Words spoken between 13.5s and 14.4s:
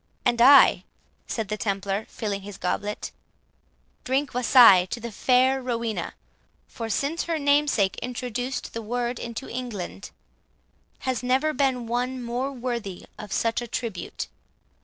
a tribute.